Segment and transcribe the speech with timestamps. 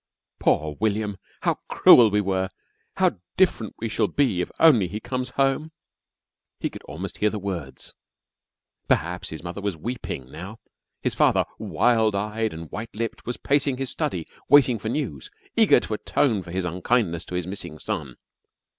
[0.39, 1.17] "Poor William!
[1.41, 2.49] How cruel we were!
[2.95, 5.71] How different we shall be if only he comes home...!"
[6.59, 7.93] He could almost hear the words.
[8.87, 10.59] Perhaps his mother was weeping now.
[11.03, 15.79] His father wild eyed and white lipped was pacing his study, waiting for news, eager
[15.81, 18.15] to atone for his unkindness to his missing son.